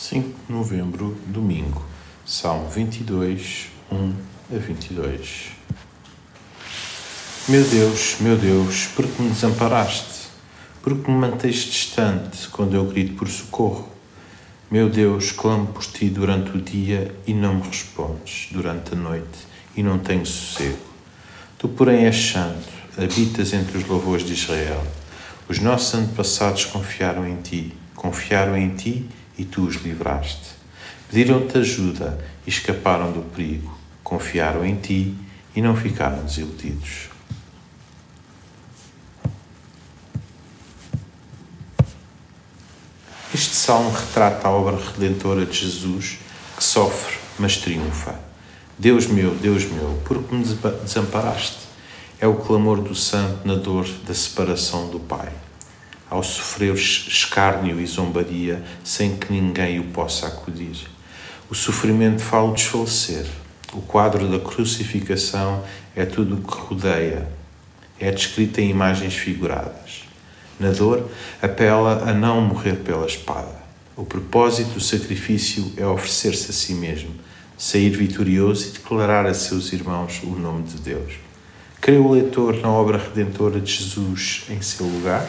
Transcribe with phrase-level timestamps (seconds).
[0.00, 1.84] 5 de novembro, domingo,
[2.24, 4.14] Salmo 22, 1
[4.54, 5.48] a 22.
[7.48, 10.28] Meu Deus, meu Deus, por que me desamparaste?
[10.80, 13.88] Por que me mantens distante quando eu grito por socorro?
[14.70, 19.48] Meu Deus, clamo por ti durante o dia e não me respondes, durante a noite
[19.76, 20.78] e não tenho sossego.
[21.58, 24.80] Tu, porém, és santo, habitas entre os louvores de Israel.
[25.48, 29.04] Os nossos antepassados confiaram em ti, confiaram em ti
[29.38, 30.50] e tu os livraste.
[31.08, 33.78] Pediram-te ajuda e escaparam do perigo.
[34.02, 35.14] Confiaram em ti
[35.54, 37.08] e não ficaram desiludidos.
[43.32, 46.18] Este salmo retrata a obra redentora de Jesus
[46.56, 48.18] que sofre, mas triunfa.
[48.76, 51.68] Deus meu, Deus meu, por que me desamparaste?
[52.20, 55.32] É o clamor do santo na dor da separação do Pai
[56.10, 60.88] ao sofrer escárnio e zombaria sem que ninguém o possa acudir.
[61.50, 63.26] O sofrimento fala desfalecer.
[63.72, 65.62] O quadro da crucificação
[65.94, 67.28] é tudo o que rodeia.
[68.00, 70.04] É descrito em imagens figuradas.
[70.58, 71.08] Na dor,
[71.42, 73.56] apela a não morrer pela espada.
[73.96, 77.10] O propósito do sacrifício é oferecer-se a si mesmo,
[77.56, 81.14] sair vitorioso e declarar a seus irmãos o nome de Deus.
[81.80, 85.28] Crê o leitor na obra redentora de Jesus em seu lugar?